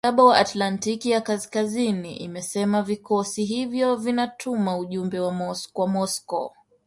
[0.03, 5.19] mkataba wa atlantiki ya kaskazini imesema vikosi hivyo vinatuma ujumbe
[5.73, 6.51] kwa Moscow